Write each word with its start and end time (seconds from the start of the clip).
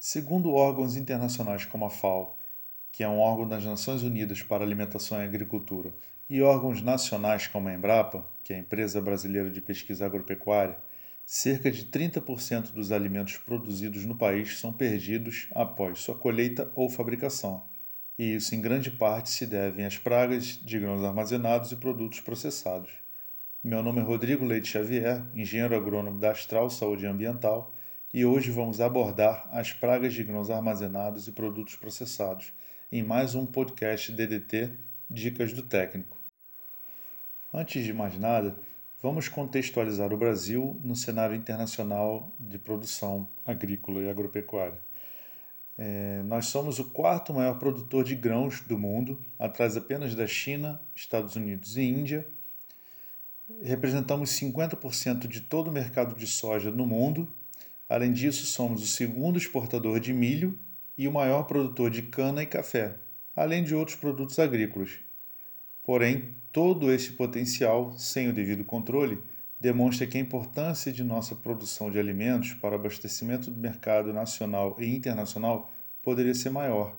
Segundo 0.00 0.52
órgãos 0.52 0.96
internacionais 0.96 1.64
como 1.64 1.84
a 1.84 1.90
FAO, 1.90 2.38
que 2.92 3.02
é 3.02 3.08
um 3.08 3.18
órgão 3.18 3.48
das 3.48 3.64
Nações 3.64 4.04
Unidas 4.04 4.42
para 4.42 4.62
Alimentação 4.62 5.20
e 5.20 5.24
Agricultura, 5.24 5.92
e 6.30 6.40
órgãos 6.40 6.80
nacionais 6.80 7.48
como 7.48 7.68
a 7.68 7.74
Embrapa, 7.74 8.24
que 8.44 8.52
é 8.52 8.56
a 8.56 8.60
empresa 8.60 9.00
brasileira 9.00 9.50
de 9.50 9.60
pesquisa 9.60 10.06
agropecuária, 10.06 10.78
cerca 11.26 11.68
de 11.68 11.84
30% 11.86 12.70
dos 12.70 12.92
alimentos 12.92 13.38
produzidos 13.38 14.04
no 14.04 14.14
país 14.14 14.60
são 14.60 14.72
perdidos 14.72 15.48
após 15.52 15.98
sua 15.98 16.14
colheita 16.14 16.70
ou 16.76 16.88
fabricação, 16.88 17.64
e 18.16 18.36
isso 18.36 18.54
em 18.54 18.60
grande 18.60 18.92
parte 18.92 19.30
se 19.30 19.46
deve 19.46 19.84
às 19.84 19.98
pragas 19.98 20.60
de 20.64 20.78
grãos 20.78 21.02
armazenados 21.02 21.72
e 21.72 21.76
produtos 21.76 22.20
processados. 22.20 22.92
Meu 23.64 23.82
nome 23.82 23.98
é 23.98 24.04
Rodrigo 24.04 24.44
Leite 24.44 24.68
Xavier, 24.68 25.26
engenheiro 25.34 25.74
agrônomo 25.74 26.20
da 26.20 26.30
Astral 26.30 26.70
Saúde 26.70 27.04
Ambiental, 27.04 27.74
e 28.12 28.24
hoje 28.24 28.50
vamos 28.50 28.80
abordar 28.80 29.46
as 29.52 29.72
pragas 29.72 30.14
de 30.14 30.24
grãos 30.24 30.48
armazenados 30.48 31.28
e 31.28 31.32
produtos 31.32 31.76
processados 31.76 32.52
em 32.90 33.02
mais 33.02 33.34
um 33.34 33.44
podcast 33.44 34.10
DDT 34.10 34.70
Dicas 35.10 35.52
do 35.52 35.62
Técnico. 35.62 36.16
Antes 37.52 37.84
de 37.84 37.92
mais 37.92 38.18
nada, 38.18 38.58
vamos 39.02 39.28
contextualizar 39.28 40.10
o 40.10 40.16
Brasil 40.16 40.80
no 40.82 40.96
cenário 40.96 41.36
internacional 41.36 42.32
de 42.40 42.58
produção 42.58 43.28
agrícola 43.44 44.00
e 44.00 44.08
agropecuária. 44.08 44.78
É, 45.76 46.22
nós 46.24 46.46
somos 46.46 46.78
o 46.78 46.84
quarto 46.86 47.34
maior 47.34 47.58
produtor 47.58 48.04
de 48.04 48.16
grãos 48.16 48.62
do 48.62 48.78
mundo, 48.78 49.20
atrás 49.38 49.76
apenas 49.76 50.14
da 50.14 50.26
China, 50.26 50.80
Estados 50.96 51.36
Unidos 51.36 51.76
e 51.76 51.82
Índia. 51.82 52.26
Representamos 53.62 54.30
50% 54.30 55.28
de 55.28 55.42
todo 55.42 55.68
o 55.68 55.72
mercado 55.72 56.14
de 56.16 56.26
soja 56.26 56.70
no 56.70 56.86
mundo. 56.86 57.28
Além 57.88 58.12
disso, 58.12 58.44
somos 58.44 58.82
o 58.82 58.86
segundo 58.86 59.38
exportador 59.38 59.98
de 59.98 60.12
milho 60.12 60.58
e 60.96 61.08
o 61.08 61.12
maior 61.12 61.44
produtor 61.44 61.90
de 61.90 62.02
cana 62.02 62.42
e 62.42 62.46
café, 62.46 62.96
além 63.34 63.64
de 63.64 63.74
outros 63.74 63.96
produtos 63.96 64.38
agrícolas. 64.38 64.98
Porém, 65.82 66.34
todo 66.52 66.92
esse 66.92 67.12
potencial, 67.12 67.92
sem 67.96 68.28
o 68.28 68.32
devido 68.32 68.64
controle, 68.64 69.22
demonstra 69.58 70.06
que 70.06 70.18
a 70.18 70.20
importância 70.20 70.92
de 70.92 71.02
nossa 71.02 71.34
produção 71.34 71.90
de 71.90 71.98
alimentos 71.98 72.52
para 72.54 72.72
o 72.72 72.74
abastecimento 72.74 73.50
do 73.50 73.58
mercado 73.58 74.12
nacional 74.12 74.76
e 74.78 74.86
internacional 74.94 75.70
poderia 76.02 76.34
ser 76.34 76.50
maior, 76.50 76.96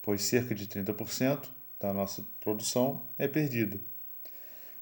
pois 0.00 0.22
cerca 0.22 0.54
de 0.54 0.66
30% 0.66 1.48
da 1.78 1.92
nossa 1.92 2.24
produção 2.40 3.02
é 3.18 3.28
perdida, 3.28 3.78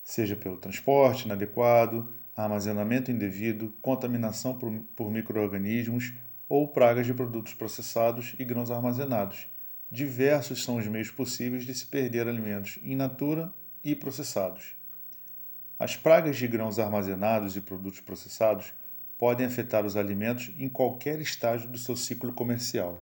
seja 0.03 0.37
pelo 0.37 0.57
transporte 0.57 1.25
inadequado, 1.25 2.09
armazenamento 2.37 3.11
indevido, 3.11 3.73
contaminação 3.81 4.59
por, 4.59 4.73
por 4.97 5.11
micro-organismos 5.11 6.13
ou 6.49 6.69
pragas 6.69 7.07
de 7.07 7.15
produtos 7.15 7.55
processados 7.55 8.35
e 8.39 8.45
grãos 8.45 8.71
armazenados. 8.71 9.47
Diversos 9.91 10.65
são 10.65 10.77
os 10.77 10.87
meios 10.87 11.11
possíveis 11.11 11.65
de 11.65 11.75
se 11.75 11.87
perder 11.87 12.27
alimentos 12.27 12.79
in 12.83 12.97
natura 12.97 13.53
e 13.83 13.95
processados. 13.95 14.75
As 15.79 15.97
pragas 15.97 16.37
de 16.37 16.49
grãos 16.49 16.79
armazenados 16.79 17.57
e 17.57 17.61
produtos 17.61 18.01
processados 18.01 18.73
podem 19.19 19.47
afetar 19.47 19.85
os 19.87 19.97
alimentos 19.97 20.53
em 20.59 20.69
qualquer 20.69 21.21
estágio 21.21 21.69
do 21.69 21.79
seu 21.79 21.97
ciclo 21.97 22.33
comercial. 22.33 22.99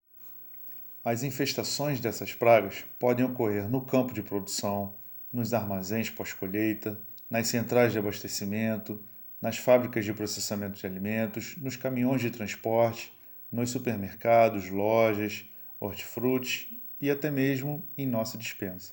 As 1.05 1.23
infestações 1.23 2.01
dessas 2.01 2.35
pragas 2.35 2.85
podem 2.99 3.25
ocorrer 3.25 3.69
no 3.69 3.81
campo 3.81 4.15
de 4.15 4.23
produção, 4.23 4.95
nos 5.33 5.53
armazéns 5.53 6.11
pós-colheita, 6.11 7.01
nas 7.29 7.49
centrais 7.49 7.93
de 7.93 7.99
abastecimento, 7.99 9.03
nas 9.43 9.59
fábricas 9.59 10.05
de 10.05 10.15
processamento 10.15 10.79
de 10.79 10.87
alimentos, 10.87 11.57
nos 11.57 11.75
caminhões 11.75 12.21
de 12.21 12.31
transporte, 12.31 13.13
nos 13.51 13.71
supermercados, 13.71 14.71
lojas, 14.71 15.45
hortifruti 15.81 16.81
e 17.01 17.11
até 17.11 17.29
mesmo 17.29 17.87
em 17.99 18.07
nossa 18.07 18.39
dispensa. 18.39 18.93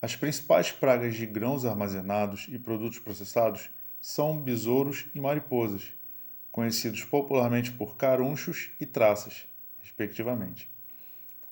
As 0.00 0.14
principais 0.14 0.70
pragas 0.70 1.16
de 1.16 1.26
grãos 1.26 1.64
armazenados 1.64 2.46
e 2.48 2.56
produtos 2.56 3.00
processados 3.00 3.68
são 4.00 4.40
besouros 4.40 5.06
e 5.12 5.20
mariposas, 5.20 5.92
conhecidos 6.52 7.02
popularmente 7.02 7.72
por 7.72 7.96
carunchos 7.96 8.70
e 8.78 8.86
traças, 8.86 9.44
respectivamente. 9.82 10.70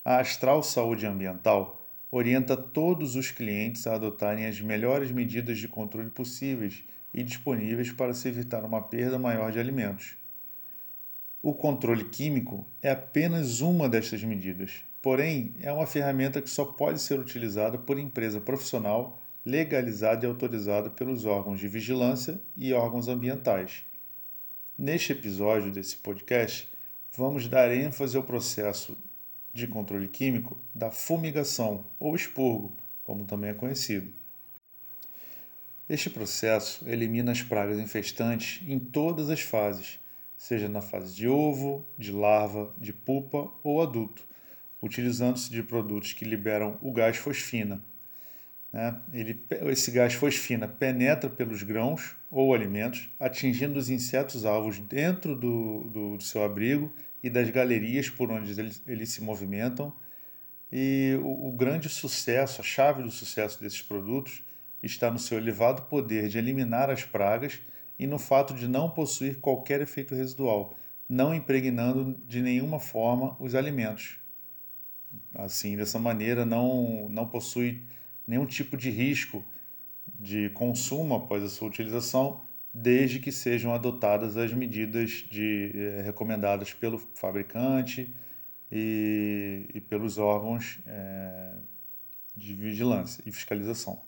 A 0.04 0.20
Astral 0.20 0.62
Saúde 0.62 1.04
Ambiental 1.06 1.84
orienta 2.09 2.56
todos 2.56 3.16
os 3.16 3.32
clientes 3.32 3.84
a 3.88 3.97
adotarem 3.97 4.47
as 4.47 4.60
melhores 4.60 5.10
medidas 5.10 5.59
de 5.59 5.66
controle 5.66 6.10
possíveis 6.10 6.84
e 7.12 7.22
disponíveis 7.22 7.92
para 7.92 8.14
se 8.14 8.28
evitar 8.28 8.64
uma 8.64 8.82
perda 8.82 9.18
maior 9.18 9.50
de 9.50 9.58
alimentos. 9.58 10.16
O 11.42 11.54
controle 11.54 12.04
químico 12.04 12.66
é 12.82 12.90
apenas 12.90 13.60
uma 13.60 13.88
destas 13.88 14.22
medidas, 14.24 14.84
porém, 15.00 15.54
é 15.60 15.72
uma 15.72 15.86
ferramenta 15.86 16.42
que 16.42 16.50
só 16.50 16.64
pode 16.64 17.00
ser 17.00 17.20
utilizada 17.20 17.78
por 17.78 17.98
empresa 17.98 18.40
profissional 18.40 19.22
legalizada 19.46 20.26
e 20.26 20.28
autorizada 20.28 20.90
pelos 20.90 21.24
órgãos 21.24 21.60
de 21.60 21.68
vigilância 21.68 22.40
e 22.56 22.72
órgãos 22.72 23.06
ambientais. 23.06 23.84
Neste 24.76 25.12
episódio 25.12 25.70
desse 25.70 25.96
podcast, 25.96 26.68
vamos 27.16 27.46
dar 27.46 27.72
ênfase 27.72 28.16
ao 28.16 28.24
processo 28.24 28.98
de 29.52 29.68
controle 29.68 30.08
químico 30.08 30.58
da 30.74 30.90
fumigação 30.90 31.86
ou 32.00 32.16
expurgo, 32.16 32.76
como 33.04 33.24
também 33.24 33.50
é 33.50 33.54
conhecido. 33.54 34.12
Este 35.88 36.10
processo 36.10 36.88
elimina 36.88 37.32
as 37.32 37.42
pragas 37.42 37.78
infestantes 37.78 38.62
em 38.69 38.78
todas 38.78 39.30
as 39.30 39.41
fases 39.41 40.00
seja 40.36 40.69
na 40.69 40.80
fase 40.80 41.14
de 41.14 41.26
ovo, 41.26 41.84
de 41.98 42.12
larva, 42.12 42.72
de 42.78 42.92
pupa 42.92 43.50
ou 43.62 43.80
adulto, 43.80 44.22
utilizando-se 44.82 45.50
de 45.50 45.62
produtos 45.62 46.12
que 46.12 46.24
liberam 46.24 46.78
o 46.82 46.92
gás 46.92 47.16
fosfina. 47.16 47.80
Né? 48.72 49.00
Ele, 49.12 49.41
esse 49.70 49.91
gás 49.91 50.14
fosfina 50.14 50.69
penetra 50.69 51.30
pelos 51.30 51.62
grãos 51.62 52.14
ou 52.30 52.53
alimentos, 52.53 53.08
atingindo 53.18 53.78
os 53.78 53.88
insetos 53.88 54.44
alvos 54.44 54.78
dentro 54.78 55.34
do, 55.34 55.88
do, 55.92 56.16
do 56.18 56.22
seu 56.22 56.44
abrigo 56.44 56.92
e 57.22 57.30
das 57.30 57.48
galerias 57.50 58.10
por 58.10 58.30
onde 58.30 58.58
eles, 58.58 58.82
eles 58.86 59.10
se 59.10 59.22
movimentam. 59.22 59.92
E 60.70 61.18
o, 61.22 61.48
o 61.48 61.53
grande 61.53 61.88
sucesso, 61.88 62.60
a 62.60 62.64
chave 62.64 63.03
do 63.03 63.10
sucesso 63.10 63.60
desses 63.60 63.80
produtos, 63.80 64.44
está 64.82 65.10
no 65.10 65.19
seu 65.19 65.38
elevado 65.38 65.82
poder 65.82 66.28
de 66.28 66.38
eliminar 66.38 66.91
as 66.91 67.04
pragas 67.04 67.60
e 67.98 68.06
no 68.06 68.19
fato 68.19 68.54
de 68.54 68.69
não 68.69 68.91
possuir 68.91 69.41
qualquer 69.41 69.81
efeito 69.81 70.14
residual, 70.14 70.76
não 71.09 71.34
impregnando 71.34 72.16
de 72.26 72.42
nenhuma 72.42 72.78
forma 72.78 73.36
os 73.41 73.54
alimentos. 73.54 74.19
Assim, 75.34 75.76
dessa 75.76 75.98
maneira, 75.98 76.44
não, 76.44 77.09
não 77.09 77.26
possui 77.26 77.84
nenhum 78.26 78.47
tipo 78.47 78.76
de 78.76 78.91
risco 78.91 79.44
de 80.19 80.50
consumo 80.50 81.15
após 81.15 81.42
a 81.42 81.48
sua 81.48 81.69
utilização, 81.69 82.42
desde 82.72 83.19
que 83.19 83.32
sejam 83.32 83.72
adotadas 83.72 84.36
as 84.36 84.53
medidas 84.53 85.25
de, 85.31 85.72
eh, 85.75 86.03
recomendadas 86.03 86.75
pelo 86.75 86.98
fabricante 87.15 88.15
e, 88.70 89.66
e 89.75 89.81
pelos 89.81 90.19
órgãos 90.19 90.78
eh, 90.86 91.54
de 92.36 92.54
vigilância 92.54 93.22
e 93.25 93.32
fiscalização. 93.32 94.03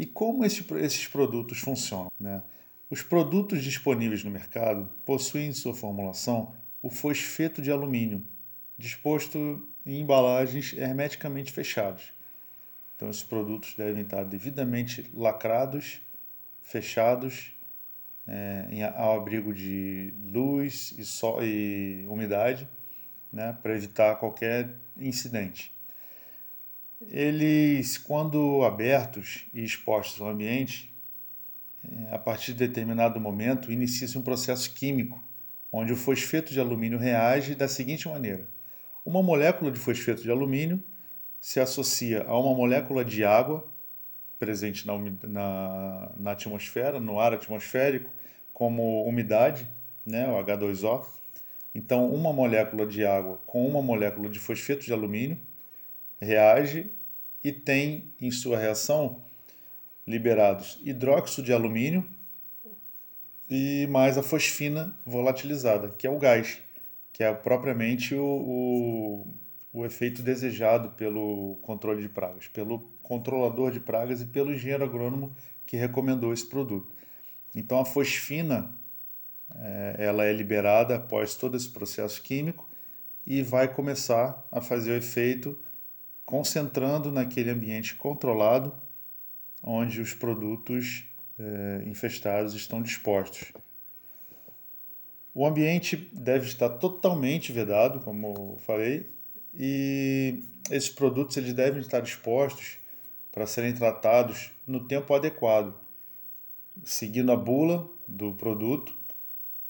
E 0.00 0.06
como 0.06 0.46
esse, 0.46 0.64
esses 0.76 1.06
produtos 1.06 1.58
funcionam? 1.58 2.10
Né? 2.18 2.42
Os 2.88 3.02
produtos 3.02 3.62
disponíveis 3.62 4.24
no 4.24 4.30
mercado 4.30 4.88
possuem 5.04 5.48
em 5.48 5.52
sua 5.52 5.74
formulação 5.74 6.54
o 6.80 6.88
fosfeto 6.88 7.60
de 7.60 7.70
alumínio, 7.70 8.24
disposto 8.78 9.62
em 9.84 10.00
embalagens 10.00 10.72
hermeticamente 10.72 11.52
fechadas. 11.52 12.14
Então, 12.96 13.10
esses 13.10 13.22
produtos 13.22 13.74
devem 13.74 14.02
estar 14.02 14.24
devidamente 14.24 15.04
lacrados, 15.12 16.00
fechados, 16.62 17.52
é, 18.26 18.68
em, 18.70 18.82
ao 18.82 19.18
abrigo 19.18 19.52
de 19.52 20.14
luz 20.32 20.94
e, 20.96 21.04
sol, 21.04 21.44
e 21.44 22.06
umidade, 22.08 22.66
né, 23.30 23.54
para 23.62 23.74
evitar 23.74 24.16
qualquer 24.16 24.70
incidente. 24.96 25.70
Eles, 27.08 27.96
quando 27.96 28.62
abertos 28.62 29.46
e 29.54 29.64
expostos 29.64 30.20
ao 30.20 30.28
ambiente, 30.28 30.92
a 32.12 32.18
partir 32.18 32.52
de 32.52 32.66
determinado 32.66 33.18
momento, 33.18 33.72
inicia-se 33.72 34.18
um 34.18 34.22
processo 34.22 34.74
químico, 34.74 35.22
onde 35.72 35.92
o 35.92 35.96
fosfeto 35.96 36.52
de 36.52 36.60
alumínio 36.60 36.98
reage 36.98 37.54
da 37.54 37.66
seguinte 37.68 38.06
maneira: 38.06 38.46
uma 39.04 39.22
molécula 39.22 39.70
de 39.70 39.78
fosfeto 39.78 40.22
de 40.22 40.30
alumínio 40.30 40.82
se 41.40 41.58
associa 41.58 42.24
a 42.24 42.38
uma 42.38 42.54
molécula 42.54 43.02
de 43.02 43.24
água 43.24 43.66
presente 44.38 44.86
na, 44.86 44.98
na, 45.22 46.12
na 46.18 46.30
atmosfera, 46.32 47.00
no 47.00 47.18
ar 47.18 47.32
atmosférico, 47.32 48.10
como 48.52 49.04
umidade, 49.04 49.66
né, 50.04 50.28
o 50.28 50.34
H2O. 50.44 51.06
Então, 51.74 52.12
uma 52.12 52.32
molécula 52.32 52.86
de 52.86 53.06
água 53.06 53.40
com 53.46 53.66
uma 53.66 53.80
molécula 53.80 54.28
de 54.28 54.38
fosfeto 54.38 54.84
de 54.84 54.92
alumínio 54.92 55.38
reage 56.20 56.90
e 57.42 57.52
tem 57.52 58.12
em 58.20 58.30
sua 58.30 58.58
reação 58.58 59.22
liberados 60.06 60.78
hidróxido 60.82 61.42
de 61.42 61.52
alumínio 61.52 62.04
e 63.48 63.86
mais 63.88 64.16
a 64.16 64.22
fosfina 64.22 64.96
volatilizada, 65.04 65.90
que 65.96 66.06
é 66.06 66.10
o 66.10 66.18
gás. 66.18 66.60
que 67.12 67.24
é 67.24 67.32
propriamente 67.34 68.14
o, 68.14 68.24
o, 68.24 69.26
o 69.72 69.84
efeito 69.84 70.22
desejado 70.22 70.90
pelo 70.90 71.56
controle 71.62 72.00
de 72.00 72.08
pragas, 72.08 72.46
pelo 72.48 72.80
controlador 73.02 73.72
de 73.72 73.80
pragas 73.80 74.22
e 74.22 74.26
pelo 74.26 74.54
engenheiro 74.54 74.84
agrônomo 74.84 75.34
que 75.66 75.76
recomendou 75.76 76.32
esse 76.32 76.46
produto. 76.46 76.94
Então 77.54 77.80
a 77.80 77.84
fosfina 77.84 78.70
é, 79.54 79.96
ela 79.98 80.24
é 80.24 80.32
liberada 80.32 80.96
após 80.96 81.34
todo 81.34 81.56
esse 81.56 81.68
processo 81.68 82.22
químico 82.22 82.68
e 83.26 83.42
vai 83.42 83.72
começar 83.72 84.46
a 84.50 84.60
fazer 84.60 84.92
o 84.92 84.96
efeito 84.96 85.58
concentrando 86.30 87.10
naquele 87.10 87.50
ambiente 87.50 87.96
controlado 87.96 88.72
onde 89.60 90.00
os 90.00 90.14
produtos 90.14 91.04
é, 91.36 91.82
infestados 91.88 92.54
estão 92.54 92.80
dispostos. 92.80 93.52
O 95.34 95.44
ambiente 95.44 95.96
deve 96.12 96.46
estar 96.46 96.68
totalmente 96.68 97.52
vedado, 97.52 97.98
como 98.04 98.56
falei, 98.64 99.10
e 99.52 100.44
esses 100.70 100.88
produtos 100.88 101.36
eles 101.36 101.52
devem 101.52 101.80
estar 101.80 102.00
dispostos 102.00 102.78
para 103.32 103.44
serem 103.44 103.74
tratados 103.74 104.52
no 104.64 104.86
tempo 104.86 105.12
adequado, 105.12 105.74
seguindo 106.84 107.32
a 107.32 107.36
bula 107.36 107.88
do 108.06 108.34
produto, 108.34 108.96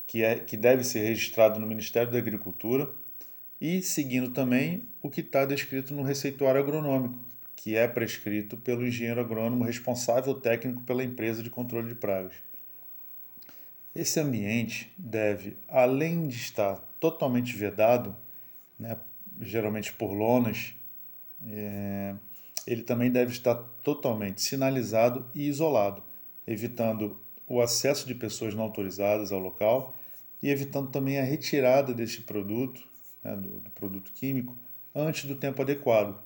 que, 0.06 0.22
é, 0.22 0.38
que 0.38 0.58
deve 0.58 0.84
ser 0.84 1.06
registrado 1.06 1.58
no 1.58 1.66
Ministério 1.66 2.12
da 2.12 2.18
Agricultura, 2.18 2.90
e 3.60 3.82
seguindo 3.82 4.30
também 4.30 4.88
o 5.02 5.10
que 5.10 5.20
está 5.20 5.44
descrito 5.44 5.92
no 5.92 6.02
receituário 6.02 6.60
agronômico, 6.60 7.18
que 7.54 7.76
é 7.76 7.86
prescrito 7.86 8.56
pelo 8.56 8.86
engenheiro 8.86 9.20
agrônomo 9.20 9.64
responsável 9.64 10.34
técnico 10.34 10.80
pela 10.82 11.04
empresa 11.04 11.42
de 11.42 11.50
controle 11.50 11.88
de 11.88 11.94
pragas. 11.94 12.34
Esse 13.94 14.18
ambiente 14.18 14.90
deve, 14.96 15.56
além 15.68 16.26
de 16.26 16.36
estar 16.36 16.76
totalmente 16.98 17.54
vedado, 17.54 18.16
né, 18.78 18.96
geralmente 19.40 19.92
por 19.92 20.12
lonas, 20.12 20.72
é, 21.46 22.14
ele 22.66 22.82
também 22.82 23.10
deve 23.10 23.32
estar 23.32 23.56
totalmente 23.82 24.40
sinalizado 24.40 25.26
e 25.34 25.48
isolado, 25.48 26.02
evitando 26.46 27.20
o 27.46 27.60
acesso 27.60 28.06
de 28.06 28.14
pessoas 28.14 28.54
não 28.54 28.62
autorizadas 28.62 29.32
ao 29.32 29.40
local 29.40 29.94
e 30.42 30.48
evitando 30.48 30.90
também 30.90 31.18
a 31.18 31.24
retirada 31.24 31.92
deste 31.92 32.22
produto, 32.22 32.82
né, 33.22 33.36
do, 33.36 33.60
do, 33.60 33.70
produto 33.70 34.12
químico, 34.12 34.56
antes 34.94 35.24
do 35.24 35.34
tempo 35.34 35.62
adequado, 35.62 36.20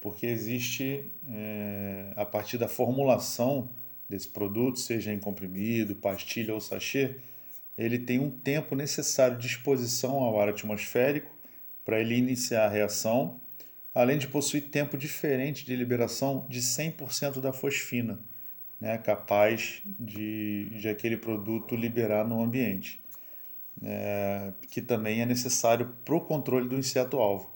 porque 0.00 0.26
existe, 0.26 1.10
é, 1.28 2.12
a 2.16 2.24
partir 2.24 2.58
da 2.58 2.68
formulação 2.68 3.68
desse 4.08 4.28
produto, 4.28 4.78
seja 4.78 5.12
em 5.12 5.18
comprimido, 5.18 5.94
pastilha 5.94 6.54
ou 6.54 6.60
sachê, 6.60 7.16
ele 7.76 7.98
tem 7.98 8.18
um 8.18 8.30
tempo 8.30 8.74
necessário 8.74 9.38
de 9.38 9.46
exposição 9.46 10.16
ao 10.16 10.40
ar 10.40 10.48
atmosférico 10.48 11.30
para 11.84 12.00
ele 12.00 12.16
iniciar 12.16 12.66
a 12.66 12.68
reação 12.68 13.40
além 13.94 14.18
de 14.18 14.28
possuir 14.28 14.68
tempo 14.68 14.96
diferente 14.96 15.64
de 15.64 15.74
liberação 15.74 16.46
de 16.48 16.60
100% 16.60 17.40
da 17.40 17.52
fosfina, 17.52 18.20
né, 18.80 18.96
capaz 18.98 19.82
de, 19.98 20.70
de 20.70 20.88
aquele 20.88 21.16
produto 21.16 21.74
liberar 21.74 22.26
no 22.26 22.42
ambiente, 22.42 23.00
é, 23.82 24.52
que 24.70 24.80
também 24.80 25.20
é 25.20 25.26
necessário 25.26 25.94
para 26.04 26.14
o 26.14 26.20
controle 26.20 26.68
do 26.68 26.76
inseto-alvo. 26.76 27.50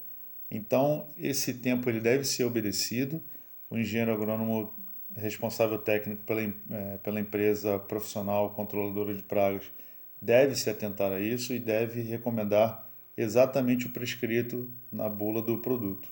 Então, 0.51 1.09
esse 1.17 1.55
tempo 1.55 1.89
ele 1.89 2.01
deve 2.01 2.25
ser 2.25 2.45
obedecido. 2.45 3.21
O 3.69 3.77
engenheiro 3.77 4.13
agrônomo 4.13 4.73
responsável 5.15 5.79
técnico 5.79 6.23
pela, 6.25 6.43
é, 6.43 6.97
pela 7.03 7.21
empresa 7.21 7.79
profissional 7.79 8.51
controladora 8.51 9.15
de 9.15 9.23
pragas 9.23 9.65
deve 10.21 10.57
se 10.57 10.71
atentar 10.71 11.13
a 11.13 11.21
isso 11.21 11.53
e 11.53 11.59
deve 11.59 12.01
recomendar 12.03 12.89
exatamente 13.17 13.87
o 13.87 13.91
prescrito 13.91 14.69
na 14.91 15.09
bula 15.09 15.41
do 15.43 15.59
produto. 15.59 16.09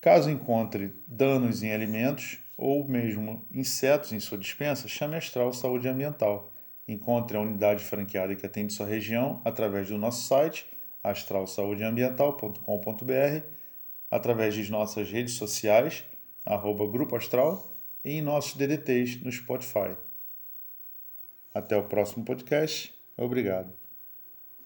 Caso 0.00 0.30
encontre 0.30 0.92
danos 1.06 1.62
em 1.62 1.72
alimentos 1.72 2.38
ou 2.56 2.86
mesmo 2.88 3.44
insetos 3.52 4.12
em 4.12 4.20
sua 4.20 4.38
dispensa, 4.38 4.88
chame 4.88 5.14
a 5.14 5.18
Astral 5.18 5.52
Saúde 5.52 5.88
Ambiental. 5.88 6.52
Encontre 6.88 7.36
a 7.36 7.40
unidade 7.40 7.84
franqueada 7.84 8.34
que 8.34 8.46
atende 8.46 8.72
sua 8.72 8.86
região 8.86 9.42
através 9.44 9.88
do 9.88 9.98
nosso 9.98 10.26
site 10.26 10.66
astralsaudeambiental.com.br, 11.02 13.46
através 14.10 14.54
de 14.54 14.70
nossas 14.70 15.10
redes 15.10 15.34
sociais, 15.34 16.02
arroba 16.44 16.88
Grupo 16.88 17.14
Astral, 17.14 17.70
e 18.04 18.12
em 18.12 18.22
nossos 18.22 18.54
DDTs 18.54 19.22
no 19.24 19.30
Spotify. 19.30 19.96
Até 21.54 21.76
o 21.76 21.84
próximo 21.84 22.24
podcast. 22.24 22.92
Obrigado. 23.16 23.87